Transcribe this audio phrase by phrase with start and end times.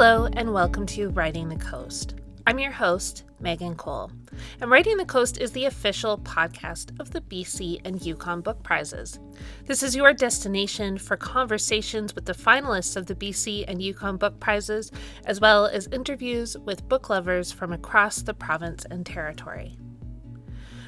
[0.00, 2.14] Hello, and welcome to Writing the Coast.
[2.46, 4.12] I'm your host, Megan Cole,
[4.60, 9.18] and Writing the Coast is the official podcast of the BC and Yukon Book Prizes.
[9.66, 14.38] This is your destination for conversations with the finalists of the BC and Yukon Book
[14.38, 14.92] Prizes,
[15.26, 19.76] as well as interviews with book lovers from across the province and territory.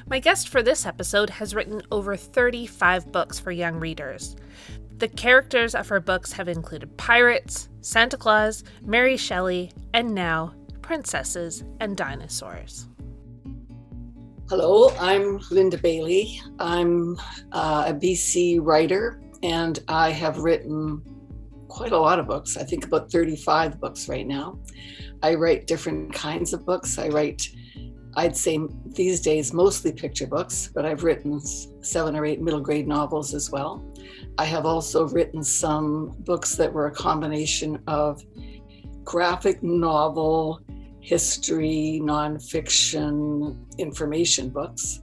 [0.07, 4.37] My guest for this episode has written over 35 books for young readers.
[5.01, 11.63] The characters of her books have included pirates, Santa Claus, Mary Shelley, and now princesses
[11.79, 12.85] and dinosaurs.
[14.47, 16.39] Hello, I'm Linda Bailey.
[16.59, 17.17] I'm
[17.51, 21.01] uh, a BC writer, and I have written
[21.67, 22.55] quite a lot of books.
[22.55, 24.59] I think about 35 books right now.
[25.23, 26.99] I write different kinds of books.
[26.99, 27.49] I write
[28.15, 32.87] I'd say these days mostly picture books, but I've written seven or eight middle grade
[32.87, 33.83] novels as well.
[34.37, 38.23] I have also written some books that were a combination of
[39.03, 40.61] graphic novel,
[40.99, 45.01] history, nonfiction, information books.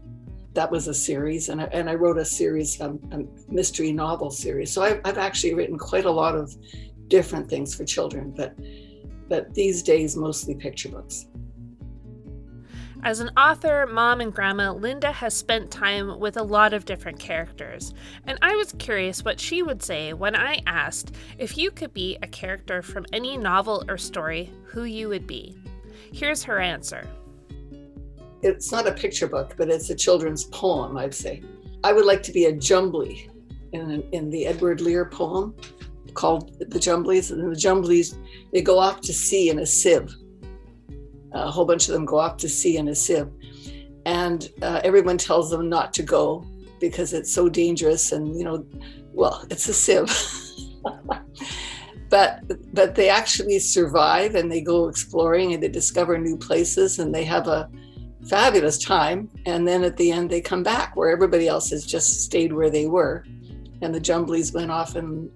[0.54, 4.30] That was a series, and I, and I wrote a series, um, a mystery novel
[4.30, 4.72] series.
[4.72, 6.54] So I've, I've actually written quite a lot of
[7.08, 8.54] different things for children, but
[9.28, 11.26] but these days mostly picture books.
[13.04, 17.20] As an author, mom, and grandma, Linda has spent time with a lot of different
[17.20, 17.94] characters,
[18.26, 22.18] and I was curious what she would say when I asked if you could be
[22.22, 25.56] a character from any novel or story, who you would be.
[26.12, 27.06] Here's her answer
[28.42, 31.42] It's not a picture book, but it's a children's poem, I'd say.
[31.84, 33.28] I would like to be a Jumbly
[33.72, 35.54] in, in the Edward Lear poem
[36.14, 37.30] called The Jumblies.
[37.30, 38.16] And the Jumblies,
[38.52, 40.12] they go off to sea in a sieve
[41.32, 43.28] a whole bunch of them go off to sea in a sieve.
[44.06, 46.44] And uh, everyone tells them not to go
[46.80, 48.64] because it's so dangerous and, you know,
[49.12, 50.10] well, it's a sieve.
[52.10, 57.14] but but they actually survive and they go exploring and they discover new places and
[57.14, 57.68] they have a
[58.28, 62.22] fabulous time and then at the end they come back where everybody else has just
[62.22, 63.24] stayed where they were
[63.82, 65.30] and the jumblies went off and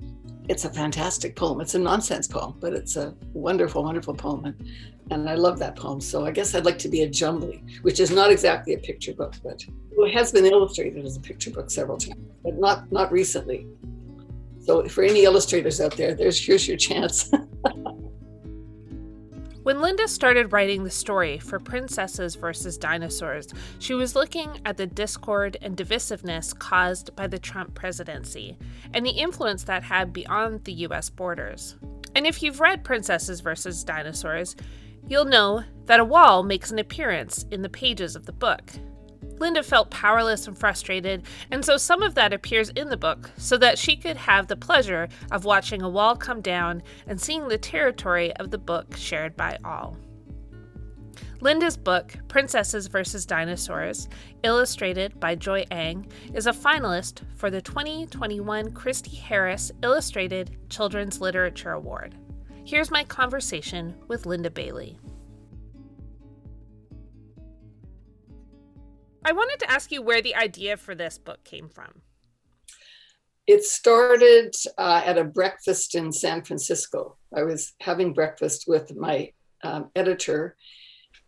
[0.48, 4.68] it's a fantastic poem it's a nonsense poem but it's a wonderful wonderful poem and
[5.10, 6.00] and I love that poem.
[6.00, 9.12] So I guess I'd like to be a jumbly, which is not exactly a picture
[9.12, 13.12] book, but it has been illustrated as a picture book several times, but not not
[13.12, 13.66] recently.
[14.60, 17.30] So for any illustrators out there, there's here's your chance.
[19.62, 24.86] When Linda started writing the story for Princesses versus Dinosaurs, she was looking at the
[24.86, 28.58] discord and divisiveness caused by the Trump presidency
[28.92, 31.76] and the influence that had beyond the US borders.
[32.14, 34.56] And if you've read Princesses versus Dinosaurs,
[35.08, 38.62] You'll know that a wall makes an appearance in the pages of the book.
[39.42, 43.58] Linda felt powerless and frustrated, and so some of that appears in the book so
[43.58, 47.58] that she could have the pleasure of watching a wall come down and seeing the
[47.58, 49.96] territory of the book shared by all.
[51.40, 53.26] Linda's book, Princesses vs.
[53.26, 54.08] Dinosaurs,
[54.44, 61.72] illustrated by Joy Ang, is a finalist for the 2021 Christie Harris Illustrated Children's Literature
[61.72, 62.14] Award.
[62.64, 65.00] Here's my conversation with Linda Bailey.
[69.24, 72.02] I wanted to ask you where the idea for this book came from.
[73.46, 77.16] It started uh, at a breakfast in San Francisco.
[77.34, 80.56] I was having breakfast with my um, editor.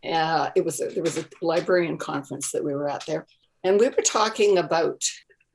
[0.04, 3.26] Uh, it was a, there was a librarian conference that we were at there,
[3.64, 5.02] and we were talking about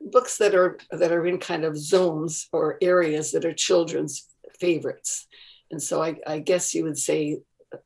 [0.00, 4.28] books that are that are in kind of zones or areas that are children's
[4.58, 5.26] favorites.
[5.70, 7.38] And so I, I guess you would say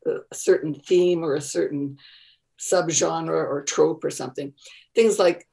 [0.06, 1.98] a, a certain theme or a certain
[2.58, 4.54] subgenre or trope or something.
[4.94, 5.46] Things like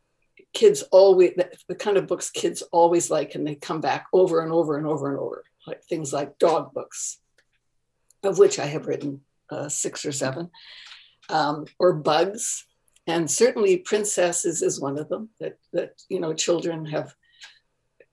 [0.53, 1.34] kids always,
[1.67, 4.85] the kind of books kids always like, and they come back over and over and
[4.85, 7.19] over and over, like things like dog books,
[8.23, 10.50] of which I have written uh, six or seven,
[11.29, 12.66] um, or bugs.
[13.07, 17.13] And certainly princesses is one of them that, that you know children have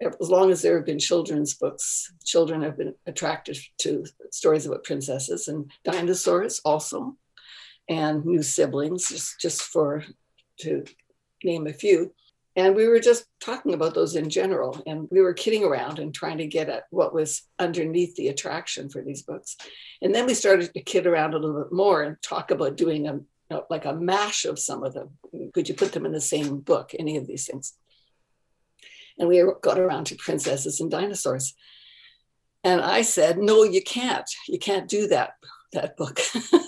[0.01, 4.85] as long as there have been children's books, children have been attracted to stories about
[4.85, 7.17] princesses and dinosaurs also,
[7.89, 10.05] and new siblings, just, just for
[10.61, 10.85] to
[11.43, 12.13] name a few.
[12.57, 16.13] And we were just talking about those in general, and we were kidding around and
[16.13, 19.57] trying to get at what was underneath the attraction for these books.
[20.03, 23.07] And then we started to kid around a little bit more and talk about doing
[23.07, 23.21] a
[23.71, 25.11] like a mash of some of them.
[25.55, 26.91] Could you put them in the same book?
[26.99, 27.75] Any of these things?
[29.19, 31.55] and we got around to princesses and dinosaurs.
[32.65, 34.29] And I said, no, you can't.
[34.49, 35.35] You can't do that,
[35.73, 36.21] that book.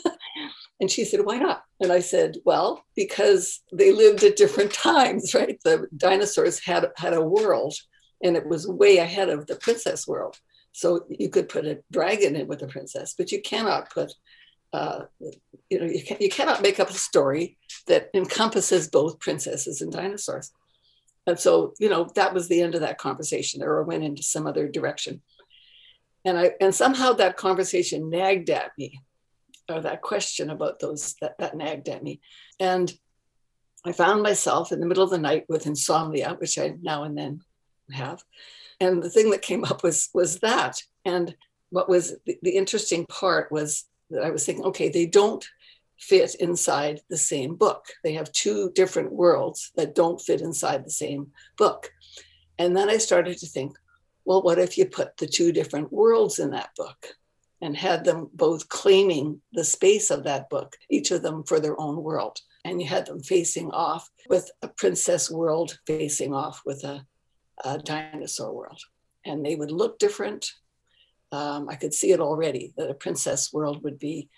[0.81, 1.63] and she said, why not?
[1.81, 5.59] And I said, well, because they lived at different times, right?
[5.65, 7.75] The dinosaurs had, had a world
[8.23, 10.39] and it was way ahead of the princess world.
[10.73, 14.13] So you could put a dragon in with a princess, but you cannot put,
[14.73, 15.03] uh,
[15.69, 19.93] you know, you, can, you cannot make up a story that encompasses both princesses and
[19.93, 20.53] dinosaurs.
[21.27, 24.47] And so, you know, that was the end of that conversation, or went into some
[24.47, 25.23] other direction.
[26.25, 29.01] And I and somehow that conversation nagged at me,
[29.71, 32.21] or that question about those that, that nagged at me.
[32.59, 32.93] And
[33.85, 37.17] I found myself in the middle of the night with insomnia, which I now and
[37.17, 37.41] then
[37.93, 38.23] have.
[38.81, 40.83] And the thing that came up was was that.
[41.05, 41.35] And
[41.71, 45.47] what was the, the interesting part was that I was thinking, okay, they don't
[45.99, 47.87] fit inside the same book.
[48.03, 51.91] They have two different worlds that don't fit inside the same book.
[52.59, 53.77] And then I started to think,
[54.25, 57.15] well, what if you put the two different worlds in that book
[57.61, 61.79] and had them both claiming the space of that book, each of them for their
[61.81, 62.39] own world?
[62.65, 67.05] And you had them facing off with a princess world facing off with a,
[67.65, 68.81] a dinosaur world.
[69.25, 70.51] And they would look different.
[71.33, 74.29] Um, I could see it already that a princess world would be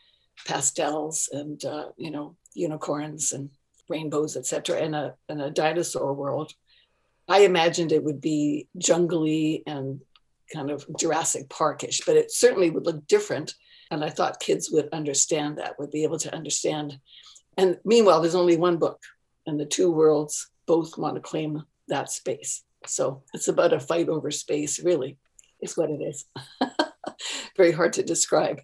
[0.46, 3.50] pastels and uh, you know unicorns and
[3.88, 4.80] rainbows, etc.
[4.80, 6.52] And a in a dinosaur world,
[7.28, 10.00] I imagined it would be jungly and
[10.52, 13.54] kind of Jurassic Parkish, but it certainly would look different.
[13.90, 16.98] And I thought kids would understand that, would be able to understand.
[17.56, 19.00] And meanwhile, there's only one book,
[19.46, 22.62] and the two worlds both want to claim that space.
[22.86, 25.18] So it's about a fight over space, really,
[25.60, 26.24] is what it is.
[27.56, 28.60] Very hard to describe.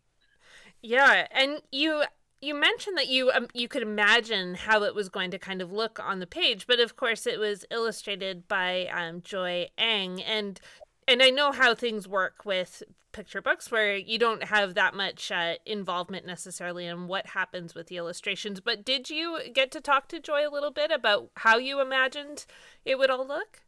[0.82, 2.05] Yeah, and you
[2.41, 5.73] you mentioned that you um, you could imagine how it was going to kind of
[5.73, 10.61] look on the page, but of course it was illustrated by um, Joy Ang, and
[11.08, 12.82] and I know how things work with
[13.12, 17.87] picture books where you don't have that much uh, involvement necessarily in what happens with
[17.87, 18.60] the illustrations.
[18.60, 22.44] But did you get to talk to Joy a little bit about how you imagined
[22.84, 23.62] it would all look?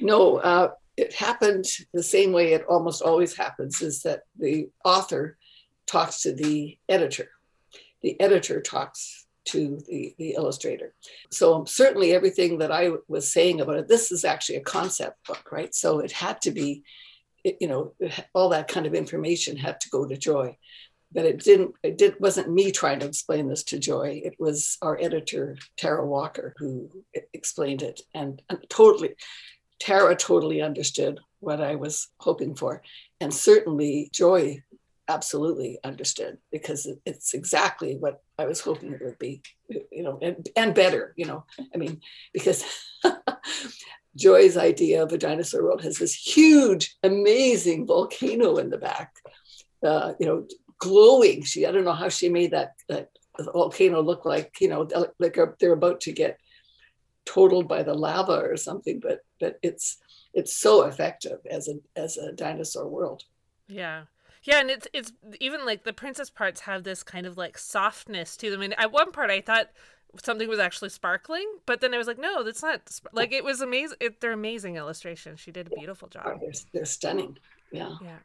[0.00, 5.36] No, uh, it happened the same way it almost always happens: is that the author
[5.86, 7.28] talks to the editor.
[8.02, 10.94] The editor talks to the, the illustrator.
[11.30, 15.26] So um, certainly everything that I was saying about it, this is actually a concept
[15.26, 15.74] book, right?
[15.74, 16.82] So it had to be,
[17.44, 17.94] you know,
[18.34, 20.56] all that kind of information had to go to Joy.
[21.10, 24.20] But it didn't, it did, wasn't me trying to explain this to Joy.
[24.22, 26.90] It was our editor, Tara Walker, who
[27.32, 29.14] explained it and, and totally,
[29.80, 32.82] Tara totally understood what I was hoping for.
[33.20, 34.62] And certainly Joy
[35.08, 40.48] absolutely understood because it's exactly what I was hoping it would be, you know, and,
[40.56, 41.44] and better, you know.
[41.74, 42.00] I mean,
[42.32, 42.64] because
[44.16, 49.14] Joy's idea of a dinosaur world has this huge, amazing volcano in the back,
[49.82, 50.46] uh, you know,
[50.78, 51.42] glowing.
[51.42, 53.08] She, I don't know how she made that, that
[53.38, 54.88] volcano look like, you know,
[55.18, 56.38] like they're about to get
[57.24, 59.98] totaled by the lava or something, but but it's
[60.32, 63.24] it's so effective as a as a dinosaur world.
[63.68, 64.04] Yeah.
[64.48, 68.34] Yeah, and it's it's even like the princess parts have this kind of like softness
[68.38, 68.62] to them.
[68.62, 69.68] And at one part, I thought
[70.24, 72.88] something was actually sparkling, but then I was like, no, that's not.
[72.88, 73.12] Sp-.
[73.12, 73.98] Like it was amazing.
[74.00, 75.38] It, they're amazing illustrations.
[75.38, 76.22] She did a beautiful job.
[76.24, 77.36] Oh, they're, they're stunning.
[77.72, 77.96] Yeah.
[78.00, 78.20] Yeah.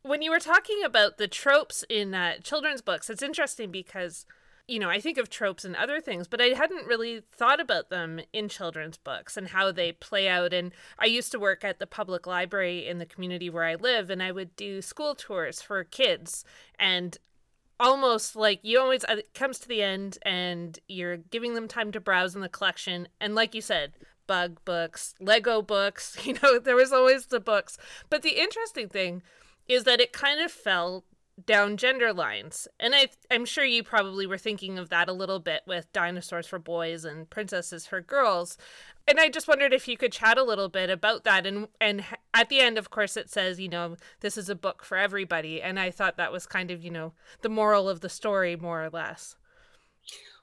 [0.00, 4.24] When you were talking about the tropes in uh, children's books, it's interesting because
[4.68, 7.90] you know, I think of tropes and other things, but I hadn't really thought about
[7.90, 10.52] them in children's books and how they play out.
[10.52, 14.08] And I used to work at the public library in the community where I live,
[14.08, 16.44] and I would do school tours for kids.
[16.78, 17.18] And
[17.80, 21.90] almost like you always, uh, it comes to the end and you're giving them time
[21.92, 23.08] to browse in the collection.
[23.20, 23.94] And like you said,
[24.28, 27.76] bug books, Lego books, you know, there was always the books.
[28.08, 29.22] But the interesting thing
[29.68, 31.04] is that it kind of felt
[31.46, 32.68] down gender lines.
[32.78, 36.46] And I I'm sure you probably were thinking of that a little bit with dinosaurs
[36.46, 38.56] for boys and princesses for girls.
[39.08, 42.04] And I just wondered if you could chat a little bit about that and and
[42.34, 45.60] at the end of course it says, you know, this is a book for everybody
[45.62, 48.84] and I thought that was kind of, you know, the moral of the story more
[48.84, 49.36] or less.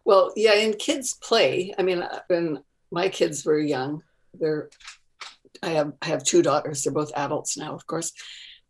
[0.05, 4.03] Well, yeah, in kids play, I mean uh, when my kids were young,
[4.33, 4.69] they're
[5.61, 8.13] I have I have two daughters, they're both adults now, of course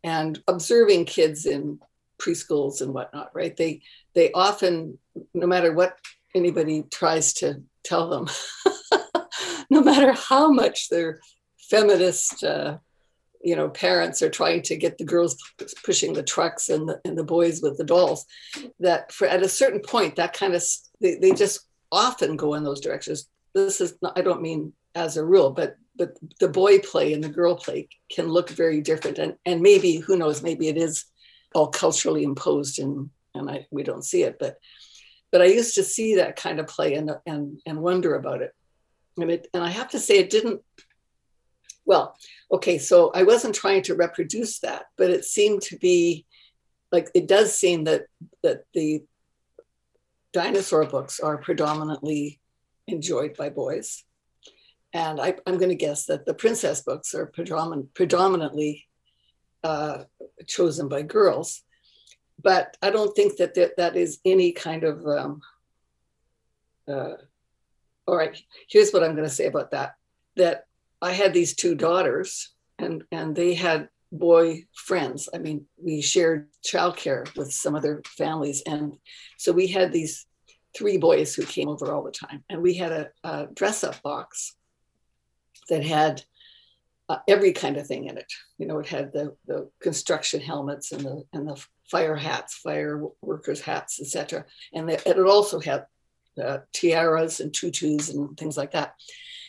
[0.04, 1.80] and observing kids in
[2.20, 3.56] preschools and whatnot, right?
[3.56, 3.82] They
[4.14, 4.98] they often,
[5.34, 5.98] no matter what
[6.36, 8.28] anybody tries to tell them,
[9.70, 11.20] no matter how much their
[11.70, 12.78] feminist, uh,
[13.42, 15.38] you know, parents are trying to get the girls
[15.84, 18.26] pushing the trucks and the and the boys with the dolls,
[18.80, 20.64] that for at a certain point, that kind of
[21.02, 21.62] they, they just
[21.92, 23.28] often go in those directions.
[23.56, 27.24] This is not, I don't mean as a rule, but but the boy play and
[27.24, 31.06] the girl play can look very different, and and maybe who knows, maybe it is
[31.54, 34.58] all culturally imposed and and I we don't see it but
[35.32, 38.54] but I used to see that kind of play and and and wonder about it
[39.18, 40.62] and it and I have to say it didn't
[41.90, 42.16] well,
[42.52, 46.28] okay, so I wasn't trying to reproduce that, but it seemed to be
[46.92, 48.04] like it does seem that
[48.44, 49.02] that the
[50.32, 52.40] dinosaur books are predominantly
[52.86, 54.04] enjoyed by boys.
[54.94, 58.88] And I, am going to guess that the princess books are predomin- predominantly
[59.64, 60.04] uh,
[60.48, 61.62] chosen by girls.
[62.42, 65.06] But I don't think that that, that is any kind of.
[65.06, 65.42] Um,
[66.88, 67.14] uh,
[68.08, 69.96] all right, here's what I'm going to say about that.
[70.36, 70.66] That
[71.02, 75.30] I had these two daughters, and and they had boy friends.
[75.34, 78.98] I mean, we shared childcare with some other families, and
[79.38, 80.26] so we had these
[80.76, 84.56] three boys who came over all the time, and we had a, a dress-up box
[85.70, 86.24] that had
[87.10, 88.32] uh, every kind of thing in it.
[88.60, 93.04] You know, it had the the construction helmets and the and the fire hats, fire
[93.22, 94.46] workers' hats, etc.
[94.74, 95.88] And it also had
[96.42, 98.94] uh, tiaras and tutus and things like that.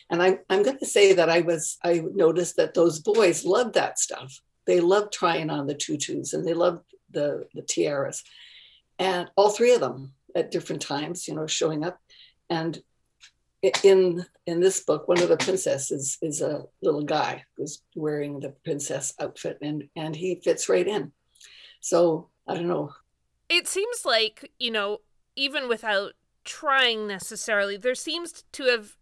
[0.09, 3.75] And I, I'm going to say that I was I noticed that those boys loved
[3.75, 4.40] that stuff.
[4.67, 8.25] They loved trying on the tutus and they loved the the tiaras,
[8.99, 11.99] and all three of them at different times, you know, showing up.
[12.49, 12.83] And
[13.62, 18.50] in in this book, one of the princesses is a little guy who's wearing the
[18.64, 21.12] princess outfit, and and he fits right in.
[21.81, 22.93] So I don't know.
[23.49, 24.99] It seems like you know,
[25.37, 26.12] even without
[26.45, 28.97] trying necessarily, there seems to have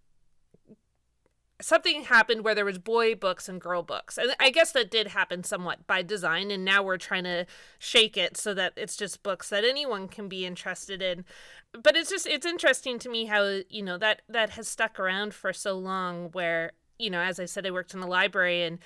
[1.60, 4.16] something happened where there was boy books and girl books.
[4.16, 7.46] And i guess that did happen somewhat by design and now we're trying to
[7.78, 11.24] shake it so that it's just books that anyone can be interested in.
[11.72, 15.34] But it's just it's interesting to me how you know that that has stuck around
[15.34, 18.78] for so long where you know as i said i worked in the library and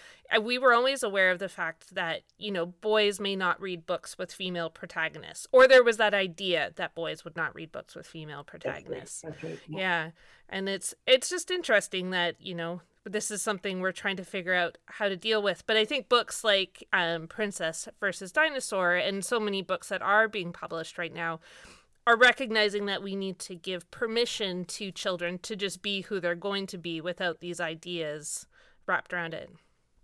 [0.43, 4.17] we were always aware of the fact that you know boys may not read books
[4.19, 8.07] with female protagonists or there was that idea that boys would not read books with
[8.07, 9.53] female protagonists That's right.
[9.53, 9.79] That's right.
[9.79, 10.11] yeah
[10.49, 14.55] and it's it's just interesting that you know this is something we're trying to figure
[14.55, 19.25] out how to deal with but i think books like um, princess versus dinosaur and
[19.25, 21.41] so many books that are being published right now
[22.07, 26.35] are recognizing that we need to give permission to children to just be who they're
[26.35, 28.47] going to be without these ideas
[28.87, 29.51] wrapped around it.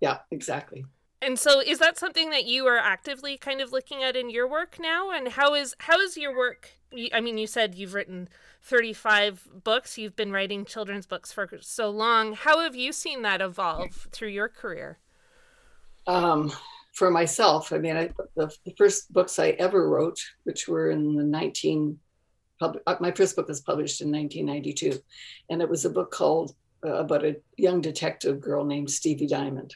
[0.00, 0.84] Yeah exactly.
[1.20, 4.48] And so is that something that you are actively kind of looking at in your
[4.48, 5.10] work now?
[5.10, 6.70] And how is how is your work
[7.12, 8.28] i mean you said you've written
[8.62, 12.34] 35 books you've been writing children's books for so long.
[12.34, 14.98] How have you seen that evolve through your career?
[16.06, 16.52] Um,
[16.98, 21.14] for myself i mean I, the, the, first books i ever wrote which were in
[21.14, 21.98] the 19
[22.60, 25.00] uh, my first book was published in 1992
[25.50, 29.74] and it was a book called uh, about a young detective girl named stevie diamond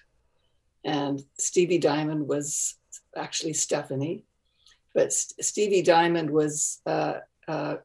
[0.85, 2.77] and Stevie Diamond was
[3.17, 4.25] actually Stephanie,
[4.95, 7.15] but Stevie Diamond was uh,
[7.47, 7.77] uh,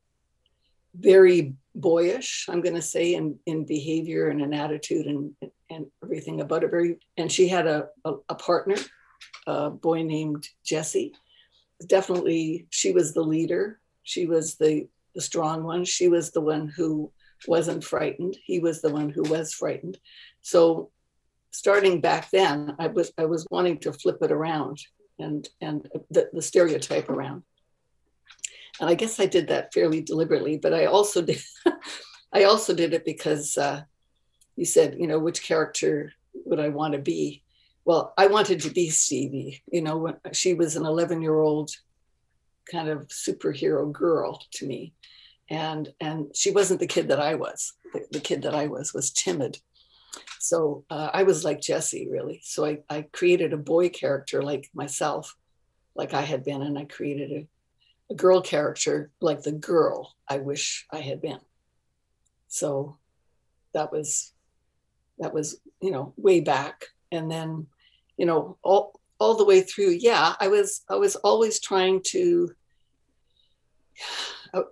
[0.96, 5.32] very boyish, I'm going to say, in, in behavior and in attitude and,
[5.70, 6.72] and everything about it.
[6.72, 8.78] Very, and she had a, a, a partner,
[9.46, 11.14] a boy named Jesse.
[11.86, 13.80] Definitely, she was the leader.
[14.04, 15.86] She was the, the strong one.
[15.86, 17.12] She was the one who
[17.48, 18.38] wasn't frightened.
[18.44, 19.98] He was the one who was frightened.
[20.42, 20.90] So
[21.52, 24.80] starting back then, I was I was wanting to flip it around
[25.20, 27.44] and and the, the stereotype around.
[28.80, 31.42] And I guess I did that fairly deliberately, but I also did
[32.34, 33.84] I also did it because uh,
[34.56, 36.14] you said, you know, which character
[36.46, 37.44] would I want to be?
[37.88, 39.64] Well, I wanted to be Stevie.
[39.72, 41.72] You know, she was an 11 year old
[42.72, 44.94] kind of superhero girl to me,
[45.50, 47.74] and and she wasn't the kid that I was.
[47.94, 49.60] The, the kid that I was was timid
[50.40, 52.40] so uh, I was like Jesse, really.
[52.44, 55.36] So I, I created a boy character like myself,
[55.96, 60.38] like I had been, and I created a, a girl character like the girl I
[60.38, 61.40] wish I had been.
[62.48, 62.98] So
[63.74, 64.32] that was
[65.20, 67.68] that was you know way back, and then
[68.18, 69.98] you know all all the way through.
[70.00, 72.52] Yeah, I was I was always trying to.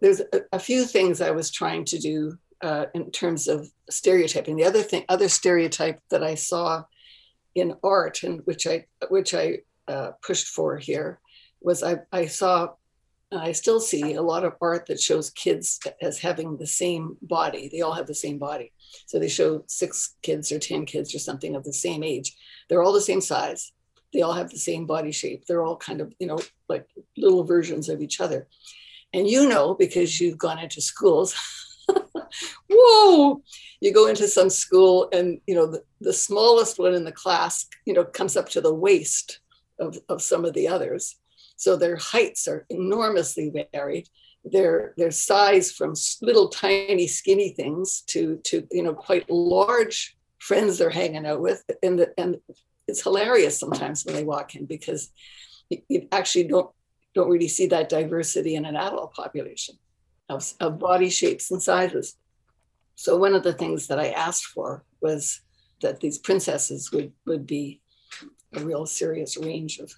[0.01, 4.55] There's a, a few things I was trying to do uh, in terms of stereotyping.
[4.55, 6.83] The other thing, other stereotype that I saw
[7.53, 11.19] in art, and which I which I uh, pushed for here,
[11.61, 12.73] was I, I saw,
[13.31, 17.69] I still see a lot of art that shows kids as having the same body.
[17.71, 18.71] They all have the same body.
[19.07, 22.35] So they show six kids or ten kids or something of the same age.
[22.69, 23.71] They're all the same size.
[24.13, 25.45] They all have the same body shape.
[25.45, 26.39] They're all kind of you know
[26.69, 28.47] like little versions of each other.
[29.13, 31.35] And you know because you've gone into schools.
[32.69, 33.41] whoa
[33.79, 37.67] you go into some school and you know the, the smallest one in the class
[37.85, 39.39] you know comes up to the waist
[39.79, 41.17] of, of some of the others
[41.55, 44.07] so their heights are enormously varied
[44.43, 50.77] their their size from little tiny skinny things to to you know quite large friends
[50.77, 52.37] they're hanging out with, and the, and
[52.87, 55.11] it's hilarious sometimes when they walk in because
[55.69, 56.69] you, actually don't
[57.15, 59.75] don't really see that diversity in an adult population
[60.29, 62.17] of, of body shapes and sizes.
[62.95, 65.41] So one of the things that I asked for was
[65.81, 67.81] that these princesses would would be
[68.53, 69.91] a real serious range of.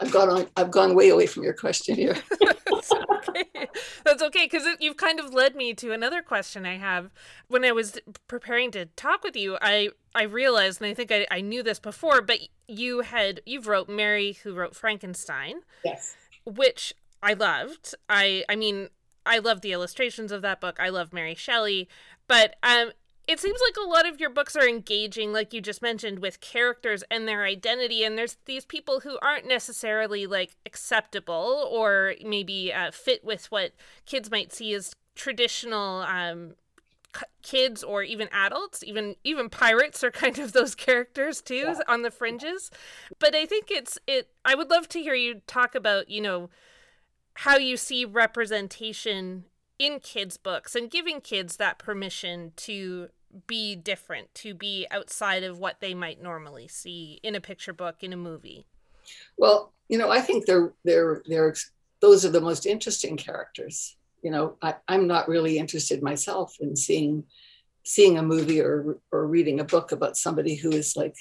[0.00, 0.46] I've gone on.
[0.56, 2.16] I've gone way away from your question here.
[2.40, 3.68] That's okay.
[4.04, 7.10] That's okay because you've kind of led me to another question I have.
[7.48, 11.26] When I was preparing to talk with you, I I realized, and I think I,
[11.30, 15.60] I knew this before, but you had you've wrote Mary who wrote Frankenstein.
[15.84, 16.16] Yes.
[16.44, 17.94] Which I loved.
[18.08, 18.90] I I mean
[19.24, 20.78] I love the illustrations of that book.
[20.78, 21.88] I love Mary Shelley,
[22.28, 22.90] but um
[23.26, 26.40] it seems like a lot of your books are engaging like you just mentioned with
[26.40, 32.72] characters and their identity and there's these people who aren't necessarily like acceptable or maybe
[32.72, 33.72] uh, fit with what
[34.04, 36.54] kids might see as traditional um,
[37.42, 41.80] kids or even adults even even pirates are kind of those characters too yeah.
[41.88, 42.70] on the fringes
[43.18, 46.50] but i think it's it i would love to hear you talk about you know
[47.40, 49.44] how you see representation
[49.78, 53.08] in kids books and giving kids that permission to
[53.46, 57.96] be different, to be outside of what they might normally see in a picture book,
[58.02, 58.66] in a movie?
[59.36, 61.54] Well, you know, I think they're they're they're
[62.00, 63.96] those are the most interesting characters.
[64.22, 67.24] You know, I, I'm not really interested myself in seeing
[67.84, 71.14] seeing a movie or or reading a book about somebody who is like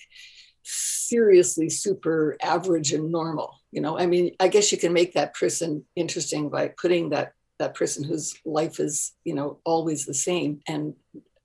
[0.63, 3.59] seriously super average and normal.
[3.71, 7.33] You know, I mean, I guess you can make that person interesting by putting that
[7.59, 10.93] that person whose life is, you know, always the same and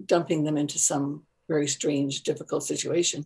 [0.05, 3.25] dumping them into some very strange, difficult situation.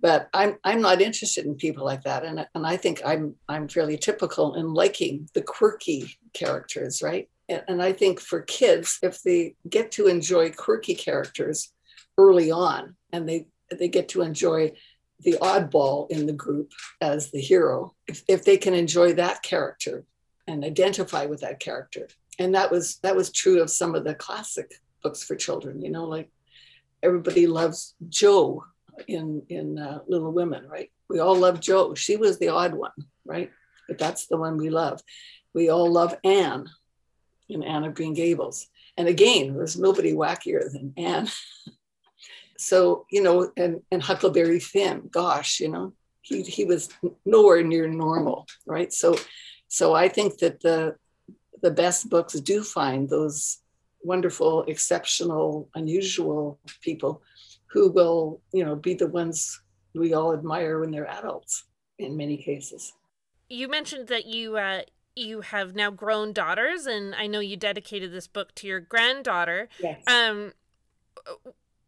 [0.00, 3.66] But I'm I'm not interested in people like that, and and I think I'm I'm
[3.68, 7.28] fairly typical in liking the quirky characters, right?
[7.48, 11.72] And, and I think for kids, if they get to enjoy quirky characters
[12.16, 14.72] early on, and they they get to enjoy
[15.20, 20.04] the oddball in the group as the hero, if, if they can enjoy that character
[20.48, 24.14] and identify with that character, and that was that was true of some of the
[24.14, 25.80] classic books for children.
[25.80, 26.30] You know, like
[27.02, 28.64] everybody loves Jo
[29.06, 30.90] in in uh, Little Women, right?
[31.08, 31.94] We all love Jo.
[31.94, 32.92] She was the odd one,
[33.24, 33.50] right?
[33.86, 35.00] But that's the one we love.
[35.54, 36.68] We all love Anne
[37.48, 38.66] in Anne of Green Gables.
[38.96, 41.28] And again, there's nobody wackier than Anne.
[42.58, 46.90] so, you know, and, and Huckleberry Finn, gosh, you know, he, he was
[47.24, 48.92] nowhere near normal, right?
[48.92, 49.16] So,
[49.68, 50.96] so I think that the
[51.62, 53.58] the best books do find those
[54.02, 57.22] wonderful, exceptional, unusual people
[57.66, 59.60] who will, you know, be the ones
[59.94, 61.64] we all admire when they're adults
[61.98, 62.92] in many cases.
[63.48, 64.82] You mentioned that you uh,
[65.16, 69.68] you have now grown daughters, and I know you dedicated this book to your granddaughter.
[69.82, 70.02] Yes.
[70.06, 70.52] Um,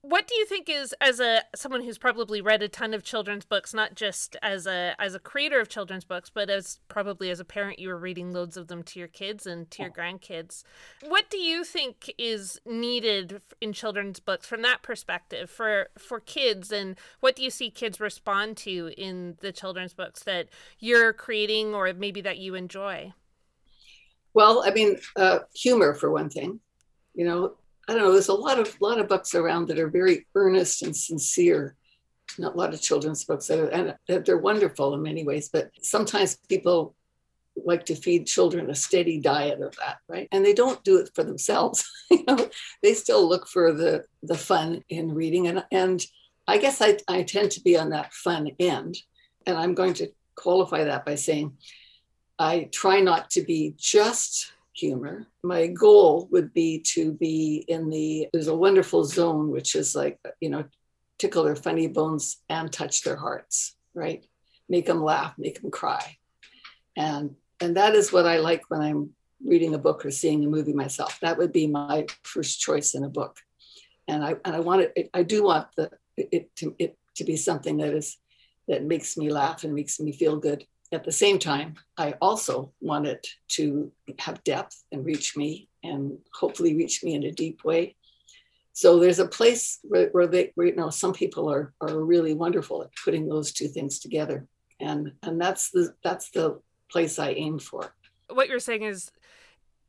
[0.03, 3.45] what do you think is as a someone who's probably read a ton of children's
[3.45, 7.39] books not just as a as a creator of children's books but as probably as
[7.39, 10.63] a parent you were reading loads of them to your kids and to your grandkids.
[11.07, 16.73] What do you think is needed in children's books from that perspective for for kids?
[16.73, 21.75] And what do you see kids respond to in the children's books that you're creating
[21.75, 23.13] or maybe that you enjoy?
[24.33, 26.61] Well i mean uh, humor for one thing
[27.15, 27.55] you know
[27.91, 28.13] I don't know.
[28.13, 31.75] There's a lot of lot of books around that are very earnest and sincere.
[32.39, 35.49] Not a lot of children's books that are, and they're wonderful in many ways.
[35.49, 36.95] But sometimes people
[37.57, 40.29] like to feed children a steady diet of that, right?
[40.31, 41.85] And they don't do it for themselves.
[42.13, 42.49] you know,
[42.81, 46.01] they still look for the the fun in reading, and and
[46.47, 48.99] I guess I I tend to be on that fun end,
[49.47, 51.57] and I'm going to qualify that by saying
[52.39, 55.27] I try not to be just humor.
[55.43, 60.19] My goal would be to be in the, there's a wonderful zone, which is like,
[60.41, 60.65] you know,
[61.19, 64.25] tickle their funny bones and touch their hearts, right?
[64.69, 66.17] Make them laugh, make them cry.
[66.97, 69.11] And, and that is what I like when I'm
[69.45, 71.19] reading a book or seeing a movie myself.
[71.21, 73.39] That would be my first choice in a book.
[74.09, 77.37] And I, and I want it, I do want the, it to, it to be
[77.37, 78.17] something that is,
[78.69, 82.73] that makes me laugh and makes me feel good at the same time, I also
[82.81, 87.97] wanted to have depth and reach me and hopefully reach me in a deep way.
[88.73, 92.35] So there's a place where, where they, where, you know, some people are, are really
[92.35, 94.47] wonderful at putting those two things together.
[94.81, 97.95] And, and that's the, that's the place I aim for.
[98.29, 99.11] What you're saying is,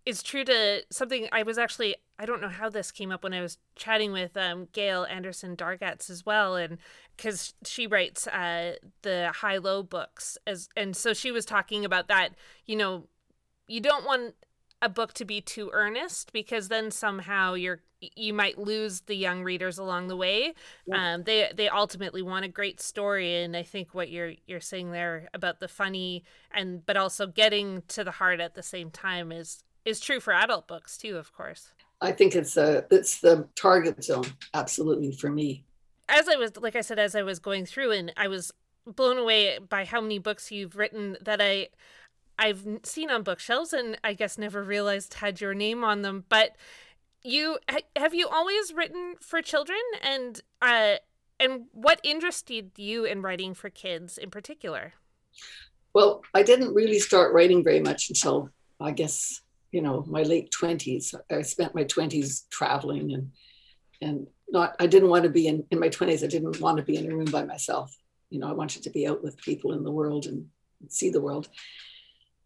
[0.06, 3.34] is true to something I was actually I don't know how this came up when
[3.34, 6.78] I was chatting with um, Gail Anderson Dargatz as well, and
[7.18, 12.08] because she writes uh, the high low books as, and so she was talking about
[12.10, 12.36] that.
[12.68, 13.08] You know,
[13.68, 14.36] you don't want
[14.84, 17.82] a book to be too earnest because then somehow you're
[18.16, 20.54] you might lose the young readers along the way.
[20.86, 21.14] Yeah.
[21.14, 24.92] Um, they they ultimately want a great story, and I think what you're you're saying
[24.92, 29.32] there about the funny and but also getting to the heart at the same time
[29.32, 31.72] is is true for adult books too, of course.
[32.02, 35.64] I think it's a it's the target zone absolutely for me.
[36.10, 38.52] As I was like I said as I was going through and I was
[38.86, 41.70] blown away by how many books you've written that I
[42.40, 46.26] I've seen on bookshelves and I guess never realized had your name on them.
[46.28, 46.56] But
[47.24, 47.60] you
[47.96, 50.96] have you always written for children and uh
[51.40, 54.94] and what interested you in writing for kids in particular?
[55.94, 59.42] Well, I didn't really start writing very much until I guess
[59.72, 63.32] you know my late 20s i spent my 20s traveling and
[64.02, 66.84] and not i didn't want to be in in my 20s i didn't want to
[66.84, 67.96] be in a room by myself.
[68.30, 70.46] You know i wanted to be out with people in the world and
[70.88, 71.50] see the world.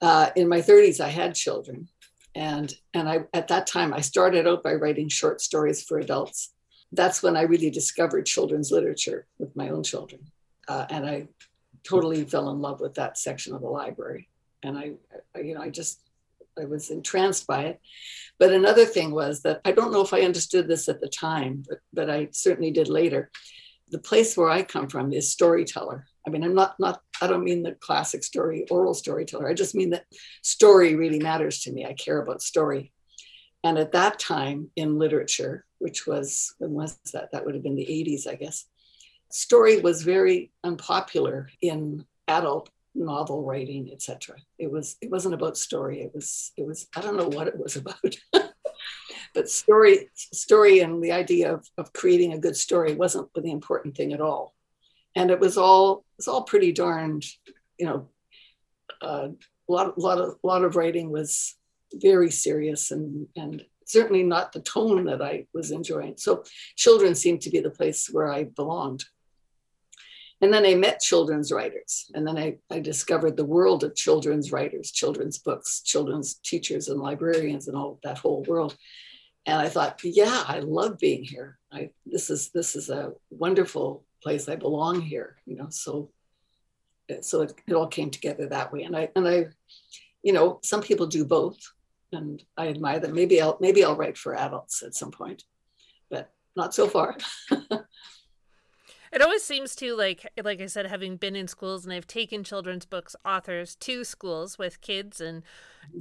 [0.02, 1.88] Uh, in my 30s i had children
[2.36, 6.54] and and i at that time i started out by writing short stories for adults.
[6.92, 10.22] That's when i really discovered children's literature with my own children.
[10.68, 11.28] Uh, and i
[11.84, 14.28] totally fell in love with that section of the library.
[14.64, 14.94] And I,
[15.36, 16.05] I you know i just
[16.60, 17.82] I was entranced by it.
[18.40, 21.64] But another thing was that I don't know if I understood this at the time,
[21.68, 23.32] but, but I certainly did later.
[23.90, 26.06] The place where I come from is storyteller.
[26.26, 29.48] I mean, I'm not not I don't mean the classic story, oral storyteller.
[29.48, 30.06] I just mean that
[30.42, 31.86] story really matters to me.
[31.86, 32.92] I care about story.
[33.64, 37.32] And at that time in literature, which was when was that?
[37.32, 38.66] That would have been the 80s, I guess.
[39.32, 44.38] Story was very unpopular in adult novel writing, etc.
[44.58, 46.02] It was it wasn't about story.
[46.02, 48.16] It was it was I don't know what it was about.
[49.34, 53.96] but story story and the idea of, of creating a good story wasn't the important
[53.96, 54.56] thing at all.
[55.16, 57.26] And it was all it was all pretty darned,
[57.78, 58.10] you know,
[59.02, 59.30] uh,
[59.70, 61.56] a lot, lot of lot of writing was
[61.94, 66.16] very serious and and certainly not the tone that I was enjoying.
[66.18, 66.44] So
[66.76, 69.06] children seemed to be the place where I belonged.
[70.42, 72.12] And then I met children's writers.
[72.14, 77.00] And then I, I discovered the world of children's writers, children's books, children's teachers and
[77.00, 78.76] librarians and all that whole world.
[79.46, 81.60] And I thought, yeah, I love being here.
[81.72, 84.50] I this is this is a wonderful place.
[84.50, 85.68] I belong here, you know.
[85.70, 86.10] So
[87.22, 88.84] so it, it all came together that way.
[88.84, 89.48] And I and I,
[90.24, 91.60] you know, some people do both.
[92.12, 93.14] And I admire them.
[93.14, 95.44] Maybe I'll maybe I'll write for adults at some point,
[96.10, 97.18] but not so far.
[99.16, 102.44] It always seems to like like I said, having been in schools and I've taken
[102.44, 105.42] children's books authors to schools with kids and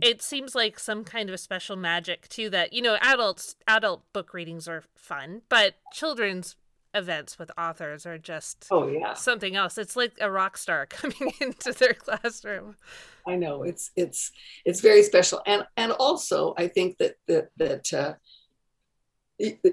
[0.02, 4.02] it seems like some kind of a special magic too that, you know, adults adult
[4.12, 6.56] book readings are fun, but children's
[6.92, 9.14] events with authors are just oh yeah.
[9.14, 9.78] something else.
[9.78, 12.74] It's like a rock star coming into their classroom.
[13.28, 13.62] I know.
[13.62, 14.32] It's it's
[14.64, 15.40] it's very special.
[15.46, 18.14] And and also i think that that that uh,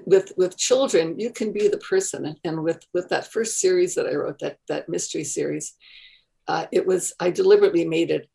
[0.06, 2.36] with with children you can be the person.
[2.44, 5.74] And with with that first series that i wrote that that mystery series
[6.48, 8.28] uh, it was i deliberately made it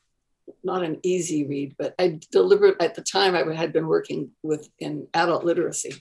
[0.64, 4.68] not an easy read but i deliberate at the time i had been working with
[4.78, 5.94] in adult literacy.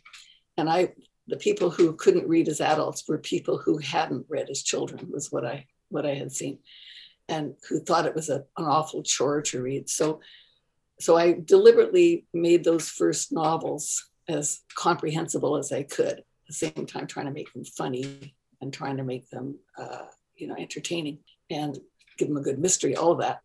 [0.57, 0.93] And i
[1.27, 5.31] the people who couldn't read as adults were people who hadn't read as children was
[5.31, 6.59] what i what i had seen.
[7.29, 9.89] And who thought it was a, an awful chore to read.
[9.89, 10.21] So
[10.99, 16.19] so i deliberately made those first novels as comprehensible as I could.
[16.19, 20.05] At the same time, trying to make them funny and trying to make them, uh,
[20.35, 21.77] you know, entertaining and
[22.17, 22.95] give them a good mystery.
[22.95, 23.41] All of that.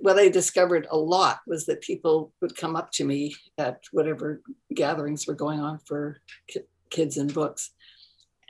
[0.00, 4.42] What I discovered a lot was that people would come up to me at whatever
[4.74, 7.70] gatherings were going on for ki- kids and books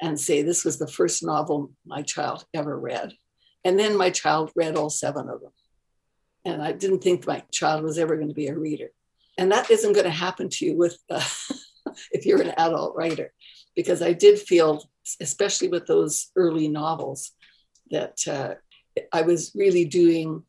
[0.01, 3.13] and say, This was the first novel my child ever read.
[3.65, 5.53] And then my child read all seven of them.
[6.45, 8.91] And I didn't think my child was ever going to be a reader
[9.39, 11.25] and that isn't going to happen to you with uh,
[12.13, 13.33] if you're an adult writer
[13.75, 14.83] because i did feel
[15.21, 17.33] especially with those early novels
[17.91, 18.55] that uh,
[19.13, 20.43] i was really doing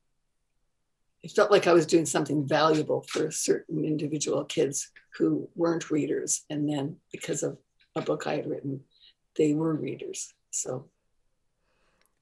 [1.24, 6.44] it felt like i was doing something valuable for certain individual kids who weren't readers.
[6.50, 7.58] And then because of
[7.96, 8.82] a book i had written
[9.36, 10.34] they were readers.
[10.50, 10.90] So.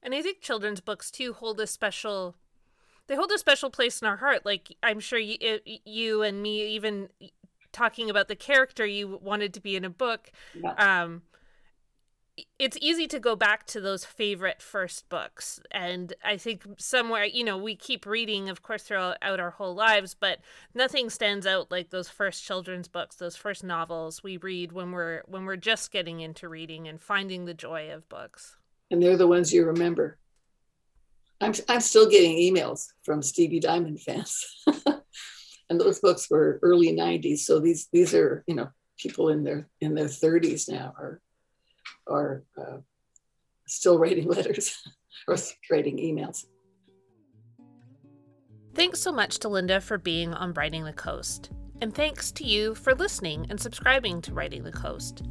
[0.04, 2.36] And i think children's books too hold a special
[3.08, 4.46] they hold a special place in our heart.
[4.46, 7.10] Like I'm sure you, you and me, even
[7.72, 10.32] talking about the character you wanted to be in a book.
[10.54, 10.72] Yeah.
[10.74, 11.24] Um,
[12.60, 17.44] it's easy to go back to those favorite first books and i think somewhere you
[17.44, 20.40] know we keep reading of course throughout our whole lives but
[20.74, 25.22] nothing stands out like those first children's books those first novels we read when we're
[25.28, 28.58] when we're just getting into reading and finding the joy of books
[28.92, 30.18] and they're the ones you remember
[31.46, 34.44] I'm, I'm still getting emails from Stevie Diamond fans
[35.70, 37.40] and those books were early 90s.
[37.40, 41.22] So these these are you know people in their in their 30s now are
[42.08, 42.78] are uh,
[43.68, 44.76] still writing letters
[45.28, 45.38] or
[45.72, 46.46] writing emails.
[48.74, 51.52] Thanks so much to Linda for being on Writing the Coast.
[51.82, 55.24] And thanks to you for listening and subscribing to Writing the Coast.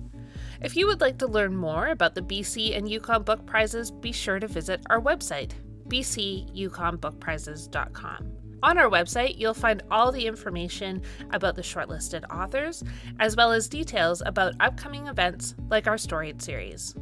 [0.63, 4.13] If you would like to learn more about the BC and Yukon Book Prizes, be
[4.13, 5.53] sure to visit our website,
[5.89, 8.33] bcyukonbookprizes.com.
[8.63, 12.83] On our website, you'll find all the information about the shortlisted authors,
[13.21, 16.95] as well as details about upcoming events like our Storied series.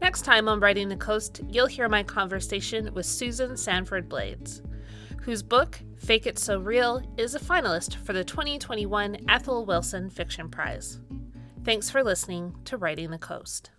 [0.00, 4.62] Next time on Writing the Coast, you'll hear my conversation with Susan Sanford Blades,
[5.22, 10.48] whose book, Fake It So Real, is a finalist for the 2021 Ethel Wilson Fiction
[10.48, 11.00] Prize.
[11.64, 13.72] Thanks for listening to Writing the Coast.